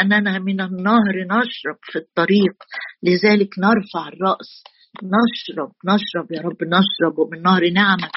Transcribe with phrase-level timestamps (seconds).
[0.00, 2.54] أننا من النهر نشرب في الطريق.
[3.02, 4.62] لذلك نرفع الرأس.
[5.02, 7.18] نشرب نشرب يا رب نشرب.
[7.18, 8.12] ومن نهر نعمك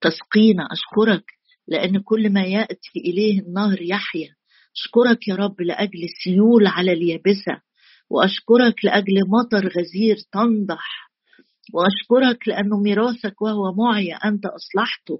[0.00, 0.68] تسقينا.
[0.72, 1.24] أشكرك
[1.68, 4.28] لأن كل ما يأتي إليه النهر يحيا.
[4.76, 7.60] أشكرك يا رب لأجل سيول على اليابسة.
[8.10, 11.08] وأشكرك لأجل مطر غزير تنضح.
[11.74, 15.18] وأشكرك لأنه ميراثك وهو معي أنت أصلحته.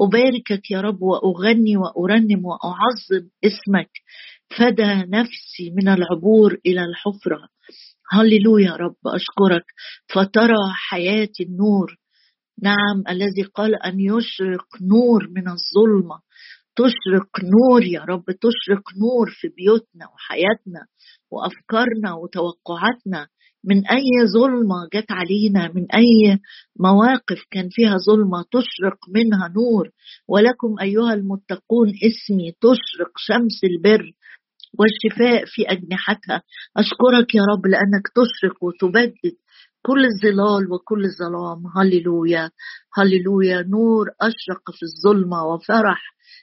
[0.00, 3.90] أباركك يا رب وأغني وأرنم وأعظم اسمك.
[4.56, 7.48] فدى نفسي من العبور إلى الحفرة.
[8.12, 9.64] هللويا يا رب أشكرك.
[10.14, 11.96] فترى حياتي النور.
[12.62, 16.20] نعم الذي قال أن يشرق نور من الظلمة.
[16.76, 20.86] تشرق نور يا رب تشرق نور في بيوتنا وحياتنا
[21.30, 23.28] وأفكارنا وتوقعاتنا.
[23.64, 26.38] من أي ظلمة جت علينا من أي
[26.80, 29.90] مواقف كان فيها ظلمة تشرق منها نور.
[30.28, 34.12] ولكم أيها المتقون اسمي تشرق شمس البر.
[34.78, 36.42] والشفاء في أجنحتها.
[36.76, 39.36] أشكرك يا رب لأنك تشرق وتبدد
[39.86, 41.62] كل الظلال وكل الظلام.
[41.76, 42.50] هللويا.
[42.96, 43.62] هللويا.
[43.62, 46.00] نور أشرق في الظلمة وفرح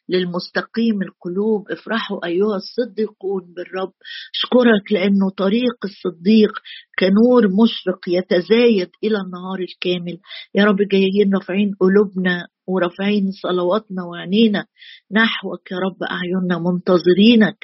[0.10, 1.72] للمستقيم القلوب.
[1.72, 3.94] افرحوا أيها الصديقون بالرب.
[4.36, 6.52] أشكرك لأنه طريق الصديق
[7.00, 10.18] كنور مشرق يتزايد إلى النهار الكامل.
[10.56, 14.66] يا رب جايين رافعين قلوبنا ورافعين صلواتنا وعينينا
[15.12, 16.04] نحوك يا رب.
[16.12, 17.58] أعيننا منتظرينك.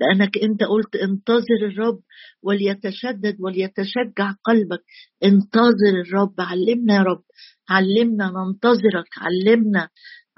[0.00, 2.00] لأنك أنت قلت انتظر الرب
[2.42, 4.82] وليتشدد وليتشجع قلبك.
[5.24, 7.22] انتظر الرب علمنا يا رب
[7.68, 9.88] علمنا ننتظرك علمنا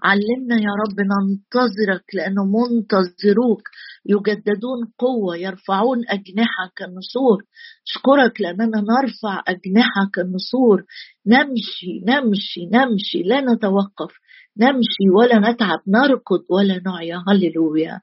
[0.02, 3.62] علمنا يا رب ننتظرك لأنه منتظروك.
[4.06, 7.42] يجددون قوة يرفعون أجنحة كالنسور
[7.86, 10.84] أشكرك لأننا نرفع أجنحة كالنسور
[11.26, 14.12] نمشي نمشي نمشي لا نتوقف.
[14.58, 15.80] نمشي ولا نتعب.
[15.88, 18.00] نركض ولا نعيا هللويا.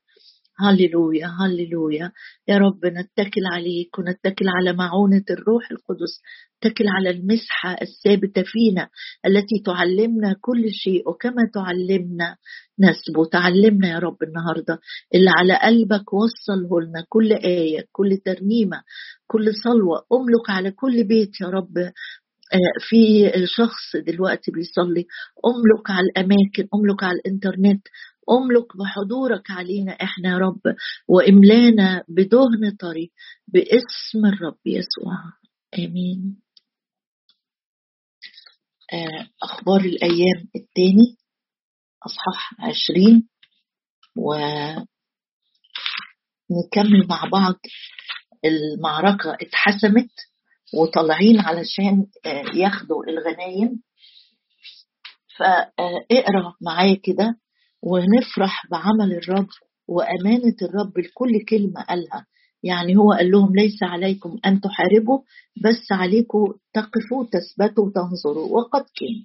[0.60, 2.12] هللويا هللويا.
[2.48, 6.22] يا رب نتكل عليك ونتكل على معونة الروح القدس.
[6.58, 8.90] نتكل على المسحة الثابتة فينا
[9.26, 11.10] التي تعلمنا كل شيء.
[11.10, 12.36] وكما تعلمنا
[12.80, 14.80] نثبت علمنا يا رب النهاردة
[15.16, 18.84] اللي على قلبك وصله لنا كل آية كل ترنيمة
[19.28, 19.98] كل صلوة.
[20.14, 21.78] أملك على كل بيت يا رب.
[22.54, 25.06] آه، في شخص دلوقتي بيصلي.
[25.46, 27.82] أملك على الأماكن أملك على الإنترنت.
[28.32, 30.62] أملك بحضورك علينا إحنا يا رب
[31.08, 33.12] وإملانا بدهن طري
[33.48, 35.14] باسم الرب يسوع.
[35.80, 36.42] آمين.
[38.94, 41.18] آه، أخبار الأيام الثاني
[42.06, 43.28] أصحاح عشرين
[44.16, 44.88] ونكمل
[47.10, 47.56] مع بعض.
[48.46, 50.10] المعركة اتحسمت
[50.74, 53.84] وطالعين علشان آه، ياخدوا الغنايم.
[55.38, 57.40] فاقرا معايا كده
[57.84, 59.48] ونفرح بعمل الرب
[59.88, 62.26] وأمانة الرب لكل كلمة قالها.
[62.64, 65.20] يعني هو قال لهم ليس عليكم أن تحاربوا
[65.64, 69.24] بس عليكم تقفوا تثبتوا تنظروا وقد كان.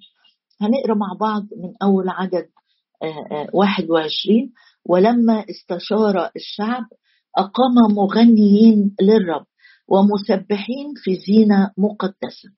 [0.61, 2.49] هنقرأ مع بعض من أول عدد
[3.53, 4.49] 21 آه، آه،
[4.85, 6.83] ولما استشار الشعب
[7.37, 9.45] أقام مغنيين للرب
[9.87, 12.49] ومسبحين في زينة مقدسة.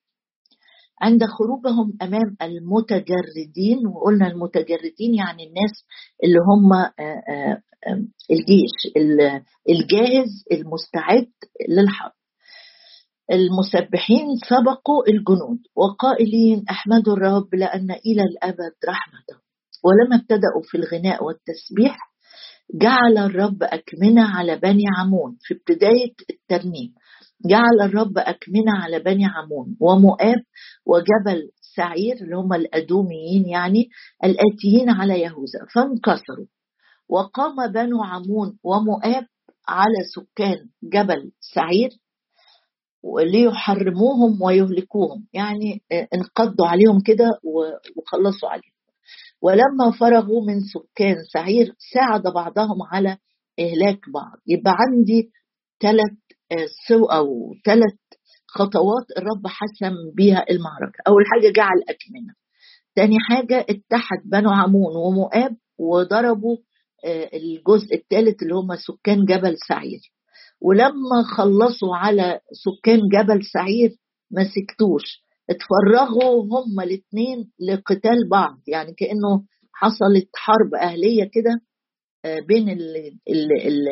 [1.02, 5.86] عند خروجهم أمام المتجردين وقلنا المتجردين يعني الناس
[6.24, 8.76] اللي هم آه، آه، آه، الجيش
[9.70, 11.32] الجاهز المستعد
[11.70, 12.12] للحرب.
[13.32, 19.40] المسبحين سبقوا الجنود وقائلين احمدوا الرب لأن إلى الأبد رحمته.
[19.84, 21.98] ولما ابتدأوا في الغناء والتسبيح
[22.76, 26.94] جعل الرب أكمنة على بني عمون في بداية الترنيم.
[27.46, 30.38] جعل الرب أكمنة على بني عمون ومؤاب
[30.86, 33.90] وجبل سعير اللي هم الأدوميين يعني
[34.24, 36.46] الآتيين على يهوذا فانكسروا.
[37.10, 39.26] وقام بنو عمون ومؤاب
[39.68, 41.90] على سكان جبل سعير
[43.24, 45.28] ليحرموهم ويهلكوهم.
[45.34, 45.82] يعني
[46.14, 47.26] انقضوا عليهم كده
[47.98, 48.74] وخلصوا عليهم.
[49.42, 53.18] ولما فرغوا من سكان سعير ساعد بعضهم على
[53.60, 54.38] إهلاك بعض.
[54.48, 55.30] يبقى عندي
[55.82, 56.18] ثلاث
[56.88, 57.98] سو أو ثلاث
[58.48, 61.00] خطوات الرب حسم بيها المعركة.
[61.08, 62.34] أول حاجة جعل أكمنة.
[62.96, 66.58] تاني حاجة اتحد بنو عمون ومؤاب وضربوا
[67.06, 70.00] آه، الجزء الثالث اللي هم سكان جبل سعير.
[70.62, 73.92] ولما خلصوا على سكان جبل سعير
[74.32, 75.24] ما سكتوش.
[75.50, 78.58] اتفرغوا هم الاثنين لقتال بعض.
[78.68, 79.44] يعني كأنه
[79.74, 81.62] حصلت حرب أهلية كده.
[82.24, 82.78] بين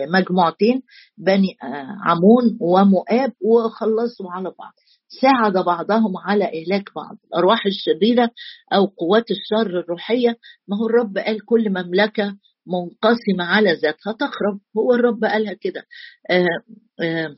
[0.06, 0.82] المجموعتين
[1.18, 4.74] بني آه، عمون ومؤاب وخلصوا على بعض.
[5.22, 7.18] ساعد بعضهم على إهلاك بعض.
[7.28, 8.30] الأرواح الشريرة
[8.74, 10.30] أو قوات الشر الروحية
[10.68, 12.38] ما هو الرب قال كل مملكة
[12.68, 14.60] منقسمة على ذاتها تخرب.
[14.78, 15.84] هو الرب قالها كده.
[16.30, 16.46] آه،
[17.02, 17.36] آه،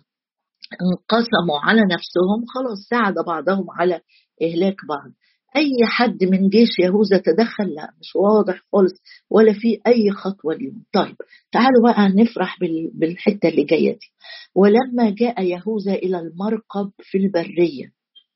[0.82, 4.02] انقسموا على نفسهم خلاص ساعد بعضهم على
[4.42, 5.12] إهلاك بعض.
[5.56, 8.94] أي حد من جيش يهوذا تدخل لا مش واضح خالص
[9.30, 11.16] ولا في أي خطوة اليوم طيب
[11.52, 12.58] تعالوا بقى نفرح
[12.94, 14.08] بالحتة اللي جاية دي.
[14.56, 17.92] ولما جاء يهوذا إلى المرقب في البرية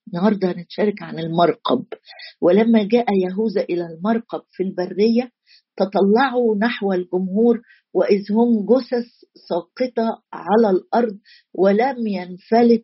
[0.07, 1.85] النهارده هنتشارك عن المرقب.
[2.41, 5.31] ولما جاء يهوذا إلى المرقب في البرية
[5.77, 7.61] تطلعوا نحو الجمهور
[7.93, 9.05] وإذ هم جثث
[9.49, 11.17] ساقطة على الأرض
[11.53, 12.83] ولم ينفلت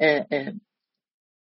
[0.00, 0.54] آه، آه،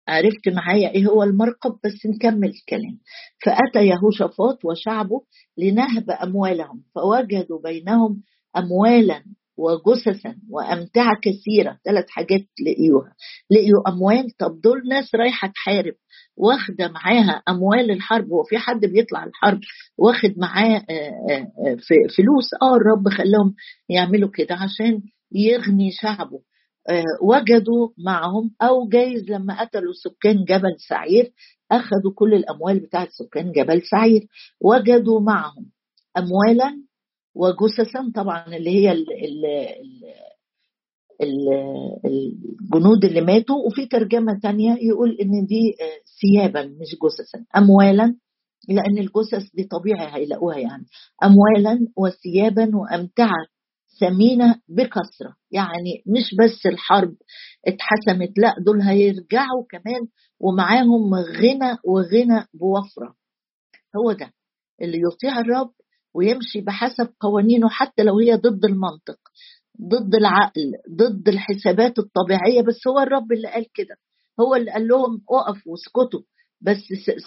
[0.08, 2.98] عرفت معايا إيه هو المرقب بس نكمل الكلام.
[3.44, 5.20] فأتى يهوشافاط وشعبه
[5.58, 8.22] لنهب أموالهم فوجدوا بينهم
[8.56, 9.22] اموالا
[9.58, 13.12] وجثثا وامتعه كثيرة ثلاث حاجات لقيوها.
[13.50, 15.94] لقيوا أموال طب دول ناس رايحة تحارب
[16.36, 19.60] واخدة معاها أموال الحرب هو في حد بيطلع الحرب
[19.98, 21.76] واخد معاه آه، آه، آه،
[22.16, 22.54] فلوس.
[22.62, 23.54] آه الرب خلاهم
[23.88, 25.02] يعملوا كده عشان
[25.32, 26.40] يغني شعبه.
[27.22, 31.32] وجدوا معهم أو جايز لما قتلوا سكان جبل سعير
[31.72, 34.26] أخذوا كل الأموال بتاعت سكان جبل سعير
[34.60, 35.66] وجدوا معهم
[36.16, 36.82] اموالا
[37.34, 39.44] وجثثا طبعا اللي هي ال ال
[41.20, 41.48] ال
[42.04, 43.56] الجنود اللي ماتوا.
[43.66, 45.74] وفي ترجمة تانية يقول إن دي
[46.20, 48.16] ثيابا مش جثثا أموالا
[48.68, 50.84] لأن الجثث دي طبيعي هيلاقوها يعني
[51.24, 53.46] أموالا وثيابا وأمتعة
[54.00, 55.36] ثمينة بكثرة.
[55.50, 57.14] يعني مش بس الحرب
[57.66, 60.06] اتحسمت لا دول هيرجعوا كمان
[60.40, 63.14] ومعاهم غنى وغنى بوفرة.
[63.96, 64.32] هو ده
[64.82, 65.70] اللي يطيع الرب
[66.14, 69.18] ويمشي بحسب قوانينه حتى لو هي ضد المنطق
[69.82, 72.62] ضد العقل ضد الحسابات الطبيعية.
[72.62, 73.96] بس هو الرب اللي قال كده
[74.40, 76.20] هو اللي قال لهم اقفوا واسكتوا
[76.60, 76.82] بس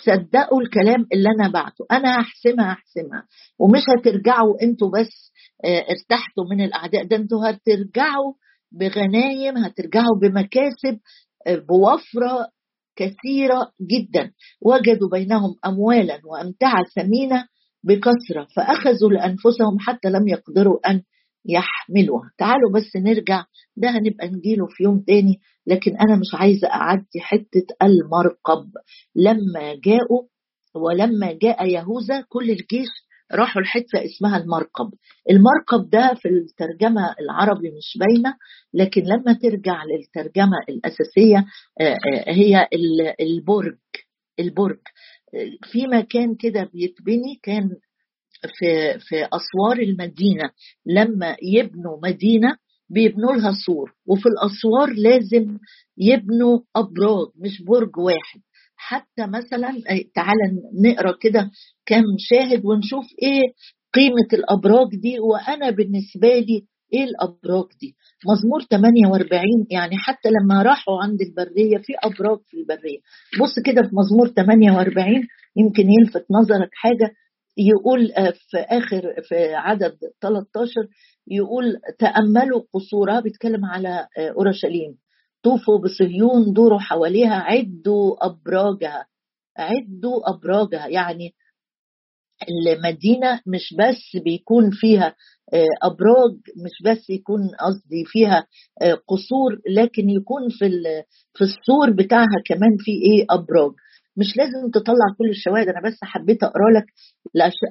[0.06, 1.86] صدقوا الكلام اللي أنا بعته.
[1.92, 3.28] أنا هحسمها هحسمها
[3.60, 5.32] ومش هترجعوا أنتوا بس
[5.66, 7.04] ارتحتوا من الأعداء.
[7.04, 8.34] ده أنتوا هترجعوا
[8.72, 11.00] بغنايم هترجعوا بمكاسب
[11.48, 12.48] آه، بوفرة
[12.96, 14.32] كثيرة جدا.
[14.62, 17.46] وجدوا بينهم اموالا وامتعه ثمينة
[17.84, 21.02] بكثرة فأخذوا لأنفسهم حتى لم يقدروا أن
[21.46, 22.32] يحملوها.
[22.38, 23.44] تعالوا بس نرجع
[23.78, 28.72] ده هنبقى نجيله في يوم تاني لكن أنا مش عايزة أعدي حتة المرقب.
[29.16, 30.24] لما جاءوا
[30.76, 32.88] ولما جاء يهوذا كل الجيش
[33.34, 34.92] راحوا لحتة اسمها المرقب.
[35.30, 38.34] المرقب ده في الترجمة العربي مش باينة
[38.74, 41.38] لكن لما ترجع للترجمة الأساسية
[41.82, 42.68] آه، آه، هي
[43.22, 43.78] البرج
[44.40, 44.80] البرج.
[45.72, 47.70] في مكان كده بيتبني كان
[48.58, 50.50] في في أسوار المدينة.
[50.86, 52.58] لما يبنوا مدينة
[52.90, 55.58] بيبنوا لها سور وفي الأسوار لازم
[55.98, 58.42] يبنوا أبراج مش برج واحد.
[58.82, 59.70] حتى مثلا
[60.16, 60.44] تعالى
[60.86, 61.52] نقرأ كده
[61.86, 63.54] كم شاهد ونشوف إيه
[63.94, 67.96] قيمة الأبراج دي وأنا بالنسبة لي إيه الأبراج دي؟
[68.32, 73.00] مزمور 48 يعني حتى لما راحوا عند البرية في أبراج في البرية.
[73.42, 77.12] بص كده في مزمور 48 يمكن يلفت نظرك حاجة.
[77.58, 80.72] يقول آه، في آخر في عدد 13
[81.28, 84.96] يقول تأملوا قصورها بيتكلم على آه، أورشليم.
[85.44, 89.06] طوفوا بصهيون دوروا حواليها عدوا أبراجها
[89.58, 90.88] عدوا أبراجها.
[90.88, 91.34] يعني
[92.50, 95.16] المدينة مش بس بيكون فيها
[95.54, 96.32] آه، أبراج
[96.66, 98.48] مش بس يكون قصدي فيها
[98.82, 100.70] آه، قصور لكن يكون في
[101.34, 103.72] في السور بتاعها كمان في إيه؟ أبراج.
[104.18, 106.86] مش لازم تطلع كل الشواهد أنا بس حبيت أقرأ لك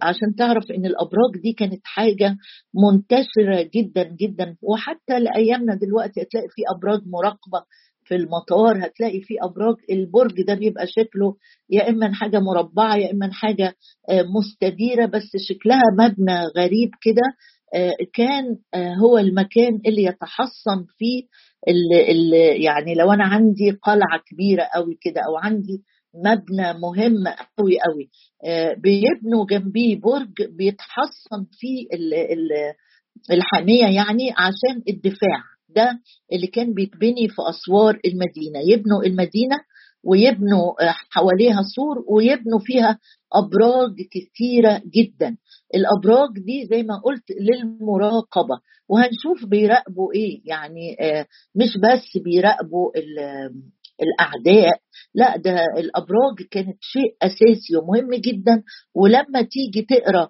[0.02, 2.36] عشان تعرف إن الأبراج دي كانت حاجة
[2.74, 4.56] منتشرة جدا جدا.
[4.62, 7.64] وحتى لأيامنا دلوقتي هتلاقي في أبراج مراقبة
[8.04, 11.36] في المطار هتلاقي في أبراج البرج ده بيبقى شكله
[11.70, 13.74] يا إما حاجة مربعة يا إما حاجة
[14.10, 17.22] آه، مستديرة بس شكلها مبنى غريب كده
[17.74, 18.44] آه، كان
[18.74, 21.22] آه، هو المكان اللي يتحصن فيه
[21.68, 25.82] اللي يعني لو أنا عندي قلعة كبيرة قوي كده أو عندي
[26.14, 27.24] مبنى مهم
[27.58, 28.10] قوي قوي
[28.76, 31.86] بيبنوا جنبيه برج بيتحصن فيه
[33.32, 35.42] الحامية يعني عشان الدفاع.
[35.76, 36.00] ده
[36.32, 38.60] اللي كان بيتبني في أسوار المدينة.
[38.72, 39.56] يبنوا المدينة
[40.04, 40.72] ويبنوا
[41.10, 42.98] حواليها سور ويبنوا فيها
[43.32, 45.36] أبراج كثيرة جدا.
[45.74, 48.58] الأبراج دي زي ما قلت للمراقبة.
[48.88, 50.40] وهنشوف بيراقبوا إيه.
[50.44, 52.90] يعني آه، مش بس بيراقبوا
[54.02, 54.78] الأعداء
[55.14, 58.62] لا ده الأبراج كانت شيء أساسي ومهم جدا.
[58.94, 60.28] ولما تيجي تقرأ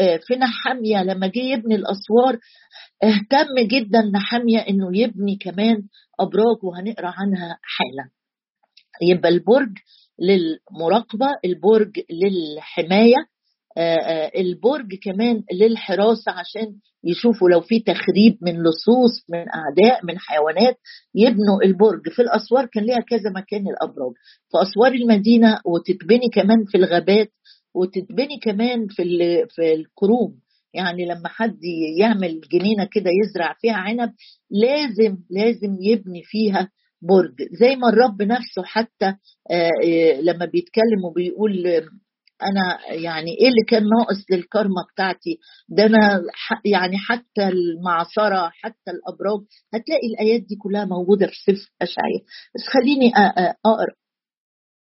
[0.00, 2.38] آه، في نحامية لما جه يبني الأسوار
[3.04, 5.76] اهتم جدا نحامية إنه يبني كمان
[6.20, 8.10] أبراج وهنقرأ عنها حالا.
[9.02, 9.72] يبقى البرج
[10.18, 13.16] للمراقبة البرج للحماية
[14.38, 20.76] البرج كمان للحراسة عشان يشوفوا لو في تخريب من لصوص من أعداء من حيوانات
[21.14, 22.08] يبنوا البرج.
[22.08, 24.12] في الأسوار كان ليها كذا مكان الأبراج.
[24.50, 27.28] في أسوار المدينة وتتبني كمان في الغابات
[27.74, 29.02] وتتبني كمان في
[29.48, 30.34] في الكروم.
[30.74, 31.58] يعني لما حد
[31.98, 34.12] يعمل جنينة كده يزرع فيها عنب
[34.50, 36.70] لازم لازم يبني فيها
[37.02, 37.34] برج.
[37.60, 39.14] زي ما الرب نفسه حتى
[40.22, 41.82] لما بيتكلم وبيقول
[42.42, 45.38] أنا يعني إيه اللي كان ناقص للكرمه بتاعتي؟
[45.68, 46.22] ده أنا
[46.64, 49.40] يعني حتى المعصرة حتى الأبراج
[49.74, 52.22] هتلاقي الآيات دي كلها موجودة في سفر أشعياء.
[52.54, 53.12] بس خليني
[53.66, 53.94] أقرأ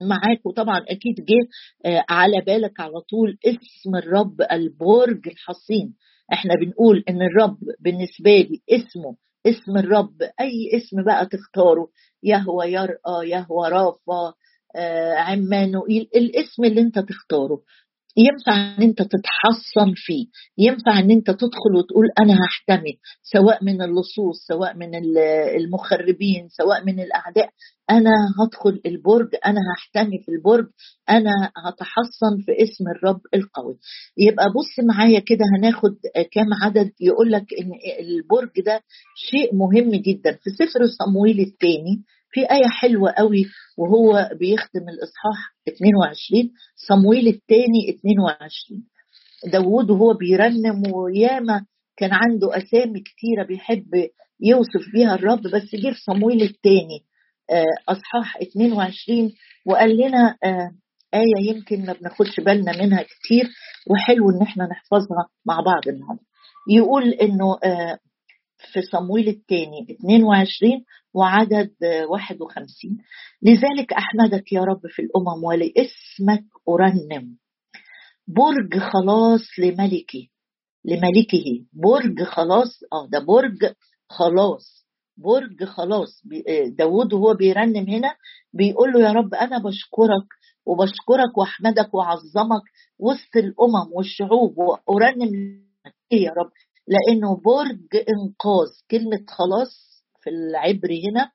[0.03, 0.47] معاك.
[0.47, 1.49] وطبعا أكيد جه
[2.11, 5.95] على بالك على طول اسم الرب البرج الحصين.
[6.33, 10.23] إحنا بنقول إن الرب بالنسبة لي اسمه اسم الرب.
[10.41, 11.89] أي اسم بقى تختاره؟
[12.23, 14.35] يهوى يرقى يهوى رافا
[15.17, 17.61] عمانوئيل الاسم اللي انت تختاره
[18.17, 20.27] ينفع إن انت تتحصن فيه
[20.59, 24.91] ينفع إن انت تدخل وتقول أنا هحتمي سواء من اللصوص سواء من
[25.57, 27.49] المخربين سواء من الأعداء
[27.91, 30.67] أنا هدخل البرج أنا هحتمي في البرج
[31.11, 31.31] أنا
[31.67, 33.77] هتحصن في اسم الرب القوي.
[34.19, 35.95] يبقى بص معايا كده هناخد
[36.33, 38.81] كام عدد يقول لك إن البرج ده
[39.31, 40.33] شيء مهم جدا.
[40.43, 42.03] في سفر صمويل الثاني
[42.35, 43.45] في آية حلوة قوي
[43.79, 46.51] وهو بيختم الإصحاح 22
[46.89, 48.83] صمويل الثاني 22
[49.53, 53.87] داوود وهو بيرنم وياما كان عنده أسامي كتيرة بيحب
[54.41, 57.05] يوصف بيها الرب بس جه في صمويل الثاني
[57.89, 59.33] أصحاح 22
[59.67, 60.37] وقال لنا
[61.15, 63.45] آية يمكن ما بناخدش بالنا منها كتير
[63.91, 66.23] وحلو إن إحنا نحفظها مع بعض النهارده.
[66.71, 67.59] يقول إنه
[68.73, 71.71] في صمويل الثاني 22 وعدد
[72.09, 72.99] 51
[73.43, 77.37] لذلك أحمدك يا رب في الأمم ولاسمك أرنم.
[78.29, 80.31] برج خلاص لملكي
[80.85, 81.65] لملكه.
[81.73, 83.73] برج خلاص آه ده برج
[84.09, 84.85] خلاص.
[85.17, 86.23] برج خلاص
[86.79, 88.15] داود وهو بيرنم هنا
[88.53, 90.27] بيقول له يا رب أنا بشكرك
[90.67, 92.63] وبشكرك وأحمدك واعظمك
[92.99, 95.61] وسط الأمم والشعوب وأرنم
[96.13, 96.51] يا رب.
[96.89, 101.31] لأنه برج إنقاذ كلمة خلاص في العبري هنا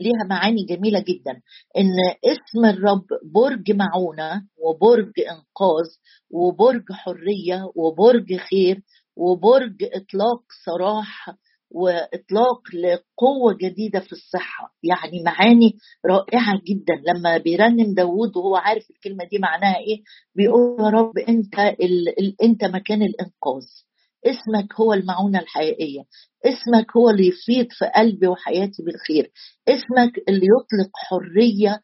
[0.00, 1.32] ليها معاني جميلة جدا.
[1.78, 1.90] إن
[2.24, 5.86] اسم الرب برج معونة وبرج إنقاذ
[6.30, 8.82] وبرج حرية وبرج خير
[9.16, 11.30] وبرج إطلاق سراح
[11.70, 14.74] وإطلاق لقوة جديدة في الصحة.
[14.82, 15.76] يعني معاني
[16.06, 16.94] رائعة جدا.
[17.12, 20.02] لما بيرنم داوود وهو عارف الكلمة دي معناها إيه؟
[20.34, 21.58] بيقول يا رب أنت.
[21.58, 22.42] ال...
[22.42, 23.64] أنت مكان الإنقاذ.
[24.26, 26.02] اسمك هو المعونة الحقيقية.
[26.46, 29.30] اسمك هو اللي يفيض في قلبي وحياتي بالخير.
[29.68, 31.80] اسمك اللي يطلق حرية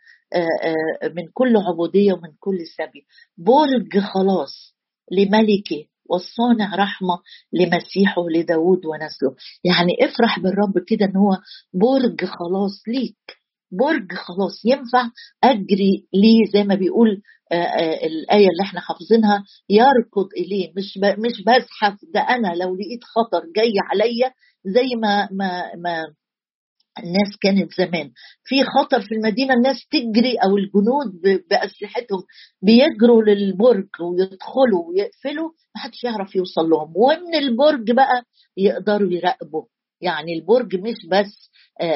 [1.16, 3.06] من كل عبودية ومن كل سبي.
[3.38, 4.74] برج خلاص
[5.12, 7.18] لملكه والصانع رحمة
[7.52, 9.34] لمسيحه لداود ونسله.
[9.64, 11.38] يعني افرح بالرب كده إن هو
[11.74, 13.43] برج خلاص ليك.
[13.80, 15.10] برج خلاص ينفع
[15.44, 21.42] أجري ليه زي ما بيقول آآ آآ الآية اللي إحنا حافظينها يركض إليه مش مش
[21.46, 24.32] بزحف ده أنا لو لقيت خطر جاي عليا
[24.64, 26.02] زي ما ما ما
[26.98, 28.10] الناس كانت زمان.
[28.44, 32.22] في خطر في المدينة الناس تجري أو الجنود بأسلحتهم
[32.62, 36.92] بيجروا للبرج ويدخلوا ويقفلوا محدش يعرف يوصل لهم.
[36.96, 38.22] ومن البرج بقى
[38.56, 39.64] يقدروا يراقبوا.
[40.00, 41.50] يعني البرج مش بس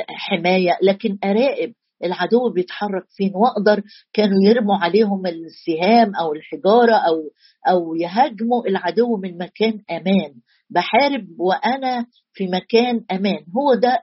[0.08, 0.78] حماية.
[0.82, 1.72] لكن أراقب
[2.04, 3.82] العدو بيتحرك فين؟ وأقدر
[4.12, 7.30] كانوا يرموا عليهم السهام أو الحجارة أو
[7.70, 10.34] أو يهاجموا العدو من مكان أمان.
[10.70, 13.44] بحارب وأنا في مكان أمان.
[13.56, 14.02] هو ده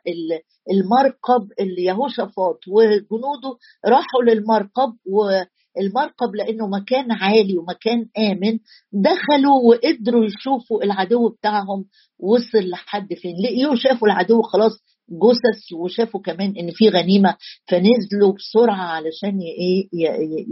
[0.72, 8.60] المرقب اللي يهوشافاط وجنوده راحوا للمرقب والمرقب لأنه مكان عالي ومكان آمن.
[8.94, 11.86] دخلوا وقدروا يشوفوا العدو بتاعهم
[12.20, 13.36] وصل لحد فين.
[13.44, 14.72] لقيوا شافوا العدو خلاص
[15.10, 17.36] جثث وشافوا كمان إن في غنيمة
[17.68, 19.40] فنزلوا بسرعة علشان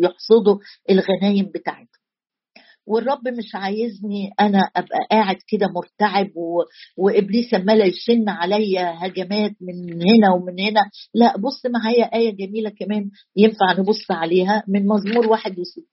[0.03, 0.57] يحصدوا
[0.89, 1.87] الغنايم بتاعتهم.
[2.87, 6.63] والرب مش عايزني أنا أبقى قاعد كده مرتعب و...
[6.97, 10.81] وإبليس عمال يشن عليا هجمات من هنا ومن هنا.
[11.13, 15.83] لا بص معايا آية جميلة كمان ينفع نبص عليها من مزمور 61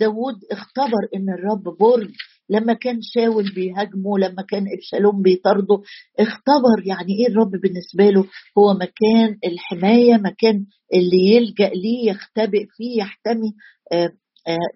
[0.00, 2.10] داود اختبر إن الرب برج
[2.48, 5.82] لما كان شاول بيهاجمه لما كان ابشالوم بيطارده
[6.18, 8.24] اختبر يعني إيه الرب بالنسبة له؟
[8.58, 13.52] هو مكان الحماية مكان اللي يلجأ ليه يختبئ فيه يحتمي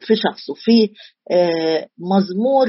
[0.01, 0.55] في شخصه.
[0.57, 0.91] في
[1.99, 2.69] مزمور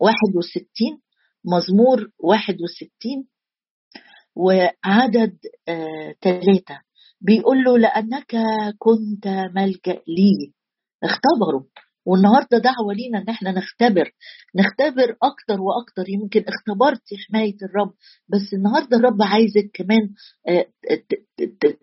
[0.00, 1.00] 61
[1.44, 3.26] مزمور 61
[4.36, 5.36] وعدد
[6.22, 6.80] ثلاثة
[7.20, 8.36] بيقول له لأنك
[8.78, 10.52] كنت ملجأ لي
[11.04, 11.62] اختبروا
[12.06, 14.10] والنهاردة دعوة لينا إن إحنا نختبر
[14.56, 16.04] نختبر أكتر وأكتر.
[16.08, 17.92] يمكن اختبرت حماية الرب
[18.28, 20.08] بس النهارده الرب عايزك كمان
[20.48, 20.66] آه،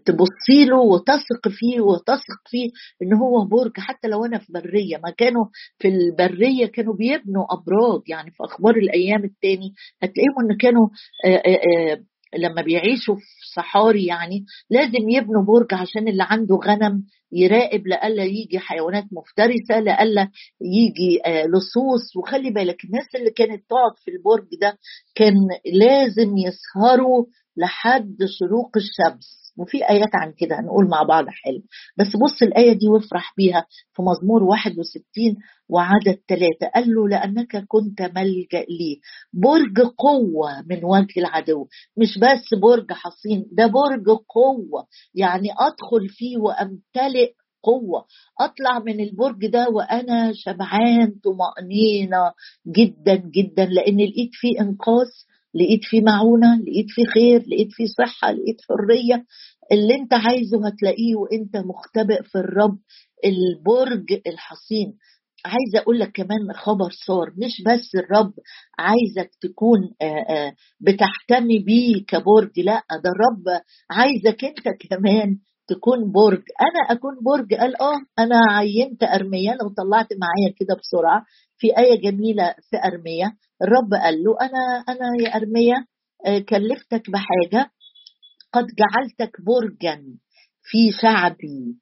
[0.06, 2.70] تبصي له وتثق فيه وتثق فيه
[3.02, 3.72] إن هو برج.
[3.78, 5.46] حتى لو أنا في برية ما كانوا
[5.80, 8.02] في البرية كانوا بيبنوا أبراج.
[8.08, 9.74] يعني في أخبار الأيام التاني
[10.04, 10.88] هتلاقيهم إن كانوا
[11.26, 12.04] آه، آه،
[12.38, 18.60] لما بيعيشوا في صحاري يعني لازم يبنوا برج عشان اللي عنده غنم يراقب لألا يجي
[18.60, 20.28] حيوانات مفترسة لألا
[20.62, 22.18] يجي آه، لصوص.
[22.18, 24.78] وخلي بالك الناس اللي كانت تقعد في البرج ده
[25.16, 25.36] كان
[25.74, 27.26] لازم يسهروا
[27.58, 29.41] لحد شروق الشمس.
[29.58, 31.62] وفي آيات عن كده هنقول مع بعض حلو.
[31.98, 35.36] بس بص الآية دي وافرح بيها في مزمور 61
[35.70, 39.00] وعدد ثلاثة قال له لأنك كنت ملجأ لي.
[39.34, 41.68] برج قوة من وجه العدو.
[41.98, 44.88] مش بس برج حصين ده برج قوة.
[45.16, 47.32] يعني أدخل فيه وأمتلئ
[47.64, 48.06] قوة.
[48.40, 52.32] أطلع من البرج ده وأنا شبعان طمأنينة
[52.68, 55.08] جدا جدا لأن لقيت فيه إنقاذ
[55.56, 59.26] لقيت فيه معونة لقيت فيه خير لقيت فيه صحة لقيت حرية.
[59.72, 62.78] اللي انت عايزه هتلاقيه وانت مختبئ في الرب
[63.26, 64.94] البرج الحصين.
[65.46, 68.34] عايزه أقول لك كمان خبر صار مش بس الرب
[68.80, 69.80] عايزك تكون
[70.80, 75.38] بتحتمي بيه كبرج لا ده الرب عايزك انت كمان
[75.76, 76.44] تكون برج.
[76.68, 77.54] أنا أكون برج.
[77.54, 81.26] قال آه أنا عينت ارميا لو طلعت معايا كده بسرعة
[81.58, 83.28] في آية جميلة في ارميا
[83.62, 85.86] الرب قال له أنا أنا يا ارميا
[86.26, 87.72] آه، كلفتك بحاجة.
[88.54, 90.04] قد جعلتك برجا
[90.64, 91.76] في شعبي.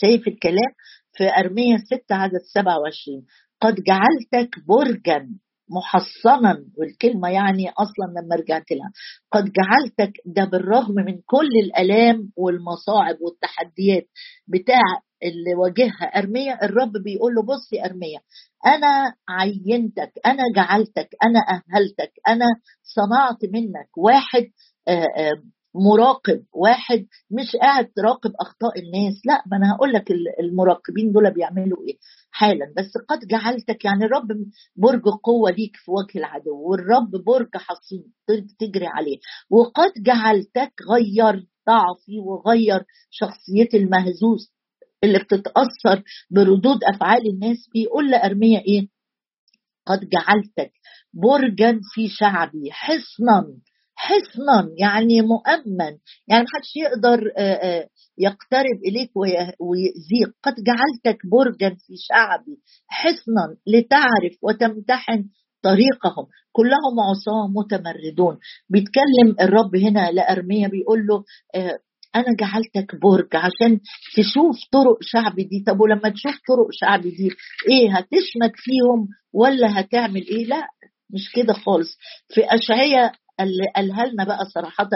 [0.00, 0.72] شايف الكلام؟
[1.16, 3.24] في أرمية 6 عدد 27
[3.60, 5.28] قد جعلتك برجا.
[5.70, 8.90] محصنا والكلمة يعني أصلا لما رجعت لها.
[9.32, 14.06] قد جعلتك ده بالرغم من كل الآلام والمصاعب والتحديات
[14.48, 14.82] بتاع
[15.22, 18.18] اللي واجهها أرمية الرب بيقول له بص يا أرمية
[18.66, 22.46] أنا عينتك أنا جعلتك أنا أهلتك أنا
[22.82, 24.44] صنعت منك واحد
[24.88, 25.32] آه، آه،
[25.76, 29.14] مراقب واحد مش قاعد تراقب أخطاء الناس.
[29.26, 31.96] لا ما أنا هقول لك المراقبين دول بيعملوا إيه؟
[32.30, 32.72] حالا.
[32.76, 34.28] بس قد جعلتك يعني الرب
[34.76, 38.12] برج قوة ليك في وجه العدو والرب برج حصين
[38.58, 39.18] تجري عليه.
[39.50, 44.52] وقد جعلتك غير ضعفي وغير شخصيتي المهزوز
[45.04, 47.68] اللي بتتأثر بردود أفعال الناس.
[47.74, 48.88] بيقول لأرميا إيه؟
[49.86, 50.72] قد جعلتك
[51.14, 53.46] برجا في شعبي حصنا
[53.98, 55.98] حصنا يعني مؤمن.
[56.28, 57.20] يعني محدش يقدر
[58.18, 59.10] يقترب إليك
[59.60, 60.34] ويأذيك.
[60.42, 62.56] قد جعلتك برجا في شعبي.
[62.88, 65.24] حصنا لتعرف وتمتحن
[65.62, 66.26] طريقهم.
[66.52, 68.38] كلهم عصاة متمردون.
[68.70, 71.24] بيتكلم الرب هنا لأرميا بيقول له
[72.16, 73.80] أنا جعلتك برج عشان
[74.16, 75.64] تشوف طرق شعبي دي.
[75.66, 77.28] طب ولما تشوف طرق شعبي دي
[77.70, 80.62] إيه هتشمت فيهم ولا هتعمل إيه؟ لا
[81.10, 81.96] مش كده خالص.
[82.34, 84.88] في أشعية اللي قالها لنا بقى صراحة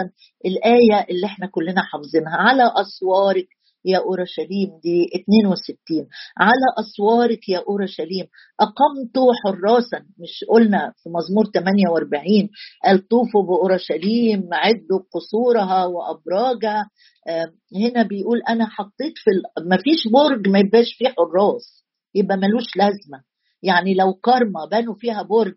[0.45, 2.35] الآية اللي إحنا كلنا حافظينها.
[2.37, 3.47] على أسوارك
[3.85, 8.25] يا أورشليم دي 62 على أسوارك يا أورشليم
[8.59, 9.97] أقمت حراسا.
[10.19, 12.49] مش قلنا في مزمور 48
[12.85, 16.89] قال طوفوا بأورشليم عدوا قصورها وأبراجها.
[17.75, 19.31] هنا بيقول أنا حطيت في
[19.69, 23.23] ما فيش برج ما يبقاش فيه حراس يبقى ملوش لازمة.
[23.63, 25.53] يعني لو كارما بنوا فيها برج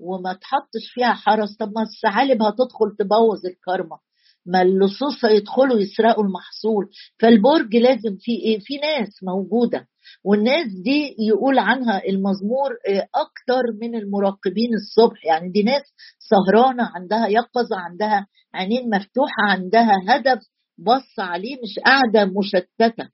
[0.00, 1.56] وما تحطش فيها حرس.
[1.56, 3.98] طب ما الثعالب هتدخل تبوظ الكرمة
[4.46, 6.88] ما اللصوص هيدخلوا يسرقوا المحصول.
[7.20, 9.86] فالبرج لازم فيه إيه؟ في ناس موجودة.
[10.24, 15.24] والناس دي يقول عنها المزمور آه، أكتر من المراقبين الصبح.
[15.26, 15.82] يعني دي ناس
[16.18, 20.38] سهرانة عندها يقظة عندها عينين مفتوحة عندها هدف
[20.78, 23.08] بص عليه مش قاعدة مشتتة.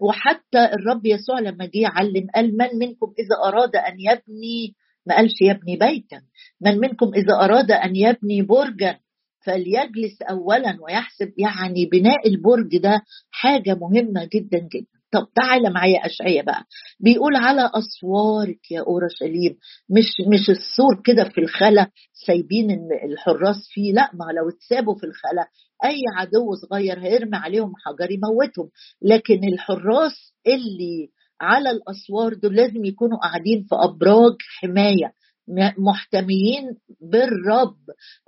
[0.00, 4.74] وحتى الرب يسوع لما جه يعلم قال من منكم إذا أراد أن يبني
[5.06, 6.20] ما قالش يبني بيتا.
[6.60, 8.98] من منكم إذا أراد أن يبني برجا
[9.46, 14.94] فليجلس أولا ويحسب يعني بناء البرج ده حاجة مهمة جدا جدا.
[15.12, 16.64] طب تعالى معايا إشعياء بقى.
[17.00, 19.56] بيقول على أسوارك يا أورشليم.
[19.90, 21.90] مش مش السور كده في الخلا
[22.26, 22.70] سايبين
[23.04, 23.92] الحراس فيه.
[23.92, 25.48] لا ما لو اتسابوا في الخلا
[25.84, 28.70] أي عدو صغير هيرمي عليهم حجر يموتهم.
[29.02, 31.08] لكن الحراس اللي
[31.40, 35.12] على الأسوار دول لازم يكونوا قاعدين في أبراج حماية
[35.78, 37.76] محتميين بالرب.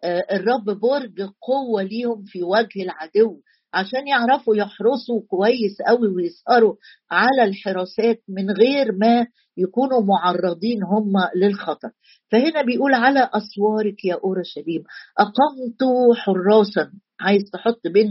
[0.05, 3.41] آه، الرب برج قوة ليهم في وجه العدو.
[3.77, 6.75] عشان يعرفوا يحرسوا كويس قوي ويسهروا
[7.11, 11.91] على الحراسات من غير ما يكونوا معرضين هم للخطر.
[12.33, 14.83] فهنا بيقول على أسوارك يا أورشليم
[15.19, 15.81] أقمت
[16.17, 16.91] حراسا.
[17.21, 18.09] عايز تحط بين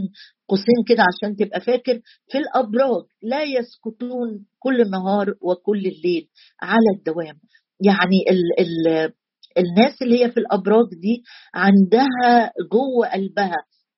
[0.48, 2.00] قوسين كده عشان تبقى فاكر.
[2.30, 6.28] في الأبراج لا يسكتون كل النهار وكل الليل
[6.62, 7.36] على الدوام.
[7.80, 9.12] يعني ال ال
[9.58, 11.22] الناس اللي هي في الأبراج دي
[11.54, 13.56] عندها جوه قلبها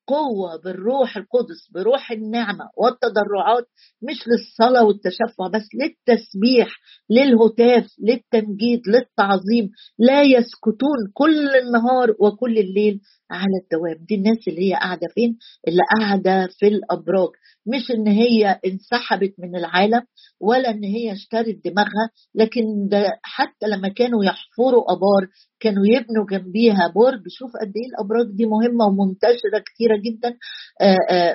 [0.09, 3.65] قوة بالروح القدس بروح النعمة والتضرعات
[4.01, 6.67] مش للصلاة والتشفع بس للتسبيح
[7.09, 9.69] للهتاف للتمجيد للتعظيم.
[9.99, 12.99] لا يسكتون كل النهار وكل الليل
[13.31, 14.05] على الدوام.
[14.05, 17.29] دي الناس اللي هي قاعدة فين؟ اللي قاعدة في الأبراج.
[17.67, 20.01] مش إن هي انسحبت من العالم
[20.41, 25.27] ولا إن هي اشترت دماغها لكن ده حتى لما كانوا يحفروا أبار
[25.59, 30.37] كانوا يبنوا جنبيها برج شوف قد إيه الأبراج دي مهمة ومنتشرة كتيرة جدا.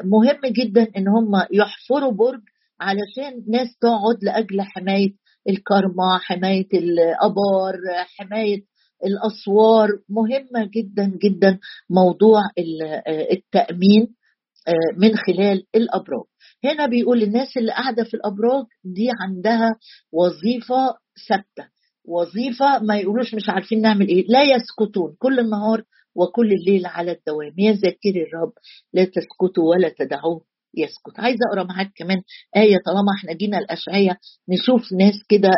[0.04, 2.40] مهم جدا إن هم يحفروا برج
[2.80, 5.12] علشان ناس تقعد لأجل حماية
[5.48, 7.74] الكرمة حماية الآبار
[8.18, 8.64] حماية
[9.06, 9.88] الأسوار.
[10.08, 11.58] مهمه جدا جدا
[11.90, 12.40] موضوع
[13.32, 14.14] التأمين
[14.96, 16.24] من خلال الأبراج.
[16.64, 19.76] هنا بيقول الناس اللي قاعدة في الأبراج دي عندها
[20.12, 20.94] وظيفة
[21.28, 21.73] ثابتة.
[22.04, 24.24] وظيفة ما يقولوش مش عارفين نعمل إيه.
[24.28, 25.16] لا يسكتون.
[25.18, 25.82] كل النهار
[26.14, 27.52] وكل الليل على الدوام.
[27.58, 28.52] يا ذاكري الرب
[28.92, 30.44] لا تسكتوا ولا تدعوه
[30.76, 31.18] يسكت.
[31.20, 32.22] عايزه أقرأ معاك كمان
[32.56, 34.16] آية طالما إحنا جينا الاشعياء
[34.48, 35.50] نشوف ناس كده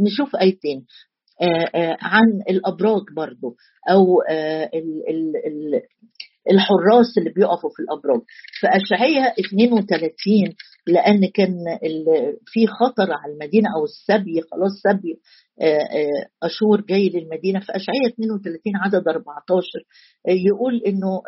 [0.00, 0.84] نشوف آيتين.
[2.02, 3.56] عن الأبراج برضو
[3.90, 4.22] أو
[6.50, 8.20] الحراس اللي بيقفوا في الأبراج.
[8.62, 10.54] فاشعياء 32
[10.86, 11.54] لأن كان
[12.46, 15.20] في خطر على المدينة أو السبي خلاص سبي
[16.42, 17.60] أشور جاي للمدينة.
[17.60, 19.62] في اشعياء 32 عدد 14
[20.28, 21.22] يقول إنه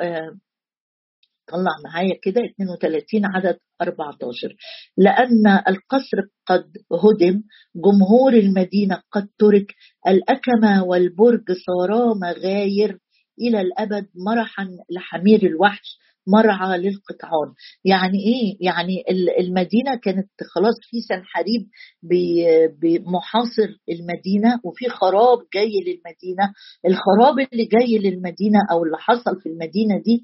[1.46, 4.56] طلع معايا كده 32 عدد 14
[4.96, 7.42] لأن القصر قد هدم
[7.76, 9.74] جمهور المدينة قد ترك
[10.08, 12.98] الأكمة والبرج صارا مغاير
[13.40, 17.52] إلى الأبد مرحا لحمير الوحش مرعى للقطعان.
[17.84, 19.04] يعني إيه؟ يعني
[19.40, 21.68] المدينة كانت خلاص في سنحريب
[22.82, 26.52] بمحاصر المدينة وفي خراب جاي للمدينة.
[26.86, 30.22] الخراب اللي جاي للمدينة أو اللي حصل في المدينة دي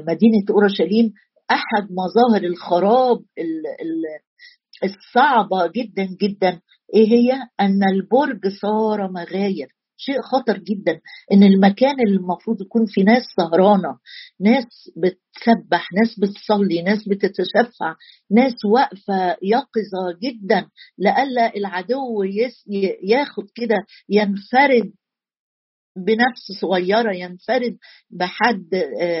[0.00, 1.12] مدينة أورشليم
[1.50, 3.18] أحد مظاهر الخراب
[4.84, 6.60] الصعبة جدا جدا.
[6.94, 9.68] إيه هي؟ أن البرج صار مغاير.
[9.96, 11.00] شيء خطر جدا
[11.32, 13.98] إن المكان اللي المفروض يكون فيه ناس سهرانة
[14.40, 17.94] ناس بتسبح ناس بتصلي ناس بتتشفع
[18.30, 22.22] ناس واقفة يقظة جدا لئلا العدو
[23.04, 23.76] ياخد كده
[24.08, 24.92] ينفرد
[25.98, 27.76] بنفس صغيرة ينفرد
[28.10, 28.66] بحد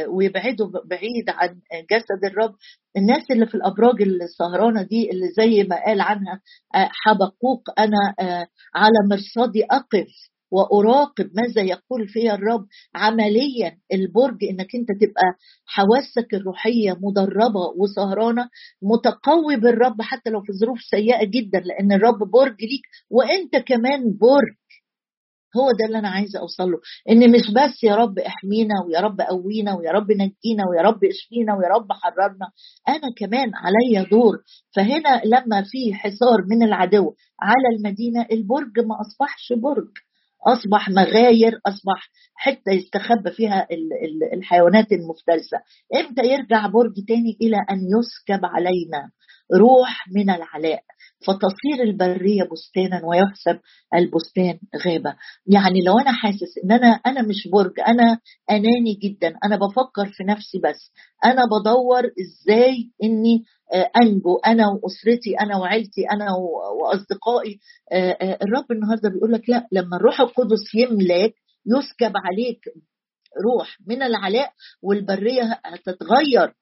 [0.08, 1.60] ويبعده بعيد عن
[1.90, 2.54] جسد الرب.
[2.96, 6.40] الناس اللي في الأبراج السهرانة دي اللي زي ما قال عنها
[6.74, 8.14] حبقوق أنا
[8.74, 10.08] على مرصدي أقف.
[10.50, 15.22] وأراقب ماذا يقول فيها الرب عمليا البرج إنك أنت تبقى
[15.66, 18.48] حواسك الروحية مدربة وسهرانة
[18.82, 24.56] متقوي بالرب حتى لو في ظروف سيئة جدا لأن الرب برج ليك وأنت كمان برج.
[25.56, 26.78] هو ده اللي أنا عايزه أوصل له
[27.10, 31.54] إن مش بس يا رب إحمينا ويا رب قوينا ويا رب نجينا ويا رب اشفينا
[31.56, 32.46] ويا رب حررنا
[32.88, 34.38] أنا كمان عليا دور.
[34.76, 39.88] فهنا لما في حصار من العدو على المدينة البرج ما أصبحش برج.
[40.46, 43.66] أصبح مغاير أصبح حتة يستخبى فيها
[44.32, 45.58] الحيوانات المفترسة.
[45.94, 49.10] إمتى يرجع برج تاني إلى أن يسكب علينا
[49.54, 50.82] روح من العلاء؟
[51.26, 53.60] فتصير البرية بستانا ويحسب
[53.94, 55.14] البستان غابة.
[55.46, 58.18] يعني لو أنا حاسس إن أنا أنا مش برج أنا
[58.50, 60.92] أناني جدا أنا بفكر في نفسي بس
[61.24, 63.44] أنا بدور إزاي إني
[64.02, 66.26] انجو أنا وأسرتي أنا وعيلتي أنا
[66.80, 67.58] وأصدقائي.
[68.42, 71.34] الرب النهارده بيقول لك لا لما الروح القدس يملاك
[71.66, 72.60] يسكب عليك
[73.44, 74.52] روح من العلاء
[74.82, 76.52] والبرية هتتغير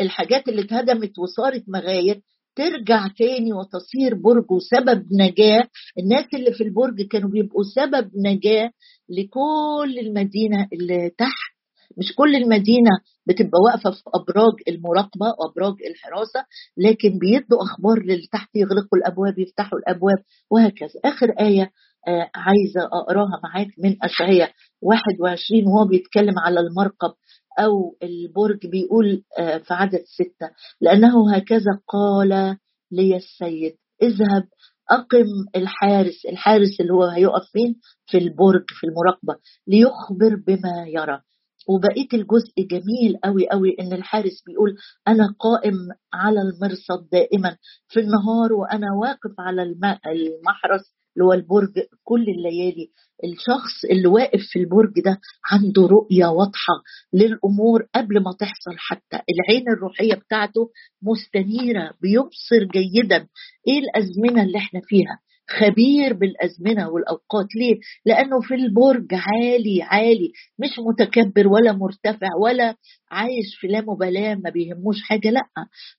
[0.00, 2.20] الحاجات اللي اتهدمت وصارت مغاير
[2.56, 5.62] ترجع تاني وتصير برج وسبب نجاة.
[5.98, 8.70] الناس اللي في البرج كانوا بيبقوا سبب نجاة
[9.08, 11.51] لكل المدينة اللي تحت.
[11.98, 12.90] مش كل المدينة
[13.26, 16.44] بتبقى واقفة في أبراج المراقبة وأبراج الحراسة
[16.76, 20.18] لكن بيدوا أخبار للي تحت يغلقوا الأبواب يفتحوا الأبواب
[20.50, 21.00] وهكذا.
[21.04, 21.70] آخر آية
[22.08, 24.52] آه عايزة أقراها معاك من أشعية
[24.82, 27.12] 21 وهو بيتكلم على المرقب
[27.58, 30.50] أو البرج بيقول آه في عدد ستة
[30.80, 32.56] لأنه هكذا قال
[32.92, 34.44] لي السيد اذهب
[34.90, 35.26] أقم
[35.56, 36.26] الحارس.
[36.28, 37.74] الحارس اللي هو هيقف فين؟
[38.06, 39.34] في البرج في المراقبة
[39.66, 41.20] ليخبر بما يرى.
[41.68, 44.76] وبقيت الجزء جميل قوي قوي إن الحارس بيقول
[45.08, 45.74] أنا قائم
[46.14, 47.56] على المرصد دائما
[47.88, 51.72] في النهار وأنا واقف على المحرس اللي هو البرج
[52.04, 52.90] كل الليالي.
[53.24, 55.18] الشخص اللي واقف في البرج ده
[55.52, 56.74] عنده رؤية واضحة
[57.12, 59.16] للأمور قبل ما تحصل حتى.
[59.30, 60.70] العين الروحية بتاعته
[61.02, 63.16] مستنيرة بيبصر جيدا.
[63.68, 65.18] إيه الأزمنة اللي إحنا فيها؟
[65.50, 67.46] خبير بالأزمنة والأوقات.
[67.56, 67.74] ليه؟
[68.06, 70.32] لأنه في البرج عالي عالي.
[70.58, 72.74] مش متكبر ولا مرتفع ولا
[73.10, 75.46] عايش في لا مبالاة ما بيهموش حاجة لأ.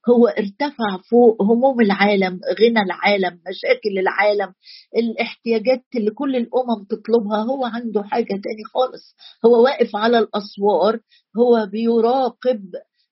[0.10, 4.54] هو ارتفع فوق هموم العالم غنى العالم مشاكل العالم
[4.98, 7.44] الاحتياجات اللي كل الأمم تطلبها.
[7.44, 9.16] هو عنده حاجة تاني خالص.
[9.46, 11.00] هو واقف على الأسوار
[11.38, 12.62] هو بيراقب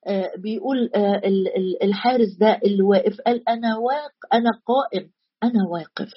[0.08, 1.22] آه بيقول آه
[1.84, 3.22] الحارس ده اللي واقف.
[3.22, 5.10] قال أنا واق أنا قائم.
[5.44, 6.12] أنا واقف.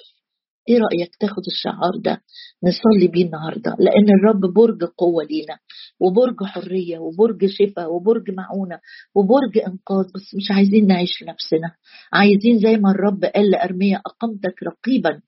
[0.69, 2.21] إيه رأيك تاخد الشعار ده؟
[2.63, 3.75] نصلي بيه النهارده.
[3.79, 5.59] لأن الرب برج قوة لينا
[5.99, 8.79] وبرج حرية وبرج شفاء وبرج معونة
[9.15, 10.05] وبرج إنقاذ.
[10.15, 11.75] بس مش عايزين نعيش لنفسنا.
[12.13, 15.21] عايزين زي ما الرب قال لأرميا أقمتك رقيبا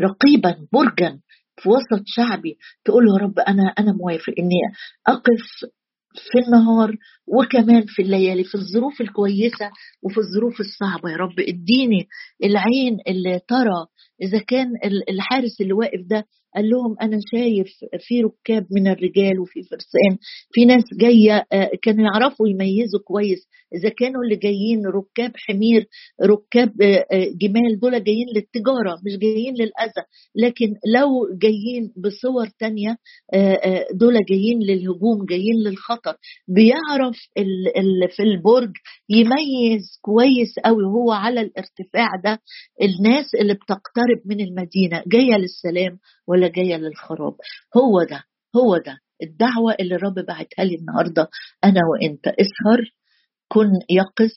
[0.00, 1.20] رقيبا برجا
[1.56, 2.58] في وسط شعبي.
[2.84, 4.60] تقول له رب أنا أنا موافق إني
[5.06, 5.70] أقف
[6.14, 9.70] في النهار وكمان في الليالي في الظروف الكويسة
[10.02, 11.10] وفي الظروف الصعبة.
[11.10, 12.08] يا رب اديني
[12.44, 13.86] العين اللي ترى
[14.22, 14.68] إذا كان
[15.10, 16.24] الحارس اللي واقف ده
[16.56, 17.68] قال لهم أنا شايف
[18.00, 20.18] في ركاب من الرجال وفي فرسان
[20.52, 23.48] في ناس جاية آه، كانوا يعرفوا يميزوا كويس.
[23.74, 25.86] إذا كانوا اللي جايين ركاب حمير
[26.22, 30.04] ركاب آه، آه، جمال دول جايين للتجارة مش جايين للأذى.
[30.36, 31.08] لكن لو
[31.42, 32.96] جايين بصور تانية
[33.94, 36.14] دول جايين للهجوم جايين للخطر.
[36.48, 37.16] بيعرف
[38.16, 38.72] في البرج
[39.10, 42.38] يميز كويس قوي وهو على الارتفاع ده
[42.82, 45.02] الناس اللي بتقترب من المدينة.
[45.06, 45.98] جاية للسلام
[46.38, 47.34] ولا جاية للخراب.
[47.76, 48.24] هو ده
[48.56, 51.28] هو ده الدعوة اللي الرب بعتها لي النهارده.
[51.64, 52.90] أنا وأنت اسهر
[53.48, 54.30] كن يقظ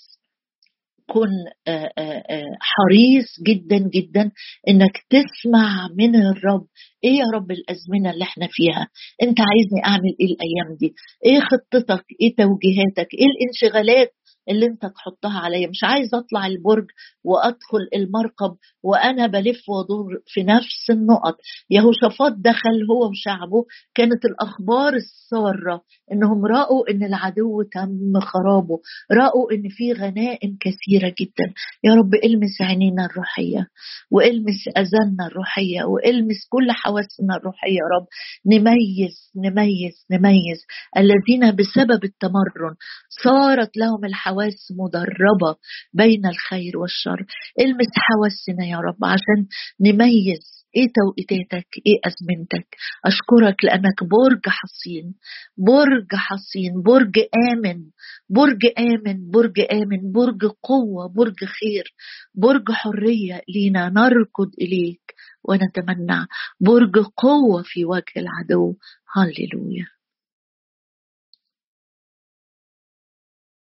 [1.09, 1.29] كن
[1.67, 4.31] آه، آه، آه، حريص جدا جدا
[4.69, 6.67] إنك تسمع من الرب.
[7.03, 8.87] إيه يا رب الأزمنة اللي إحنا فيها؟
[9.23, 10.93] أنت عايزني أعمل إيه الأيام دي؟
[11.25, 14.11] إيه خطتك؟ إيه توجيهاتك؟ إيه الانشغالات؟
[14.49, 15.67] اللي انت تحطها عليا.
[15.67, 16.85] مش عايز اطلع البرج
[17.23, 21.37] وادخل المركب وأنا بلف وادور في نفس النقط.
[21.69, 23.65] يهوشافاط دخل هو وشعبه.
[23.95, 28.79] كانت الأخبار السارة إنهم رأوا إن العدو تم خرابه.
[29.11, 31.53] رأوا إن في غنائم كثيرة جدا.
[31.83, 33.67] يا رب إلمس عينينا الروحية
[34.11, 38.07] وإلمس أذاننا الروحية وإلمس كل حواسنا الروحية يا رب.
[38.45, 40.65] نميز نميز نميز
[40.97, 42.75] الذين بسبب التمرن
[43.23, 45.55] صارت لهم الحواس مدربة
[45.93, 47.25] بين الخير والشر.
[47.59, 49.47] المس حواسنا يا رب عشان
[49.79, 50.61] نميز.
[50.75, 55.15] إيه توقيتاتك؟ إيه أزمنتك؟ أشكرك لأنك برج حصين.
[55.57, 56.81] برج حصين.
[56.81, 57.19] برج
[57.51, 57.83] آمن.
[58.29, 59.31] برج آمن.
[59.31, 60.11] برج آمن.
[60.11, 61.07] برج قوة.
[61.07, 61.93] برج خير.
[62.35, 66.27] برج حرية لينا نركض إليك ونتمنى.
[66.59, 68.75] برج قوة في وجه العدو.
[69.15, 70.00] هللويا.